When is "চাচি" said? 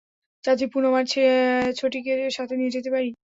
0.43-0.65